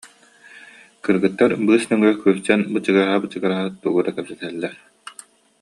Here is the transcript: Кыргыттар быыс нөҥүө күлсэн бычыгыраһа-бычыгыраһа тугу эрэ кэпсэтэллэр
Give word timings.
Кыргыттар 1.03 1.51
быыс 1.65 1.83
нөҥүө 1.89 2.11
күлсэн 2.21 2.61
бычыгыраһа-бычыгыраһа 2.73 3.65
тугу 3.81 3.99
эрэ 4.01 4.11
кэпсэтэллэр 4.15 4.73